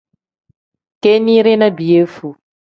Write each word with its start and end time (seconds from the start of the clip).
Kinide 1.01 1.53
ni 1.59 1.69
piyefuu. 1.77 2.31